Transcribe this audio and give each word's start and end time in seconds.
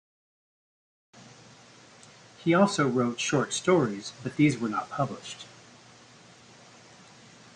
He 2.43 2.55
also 2.55 2.87
wrote 2.87 3.19
short 3.19 3.53
stories 3.53 4.13
but 4.23 4.35
these 4.35 4.57
were 4.57 4.67
not 4.67 4.89
published. 4.89 5.45